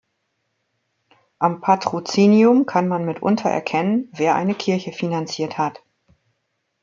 [1.37, 5.83] Am Patrozinium kann man mitunter erkennen, wer eine Kirche finanziert hat.